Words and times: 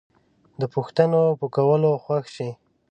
د 0.59 0.63
پوښتنو 0.73 1.21
په 1.39 1.45
کولو 1.55 1.91
خوښ 2.03 2.25
شئ 2.35 2.51